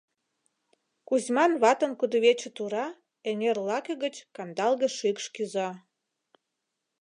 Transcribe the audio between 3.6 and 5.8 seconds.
лаке гыч кандалге шикш кӱза.